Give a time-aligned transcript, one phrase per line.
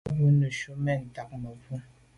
[0.09, 1.75] A bwô neju’ men ntag là mebwô.